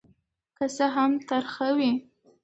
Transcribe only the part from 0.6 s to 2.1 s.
څه هم ترخه وي.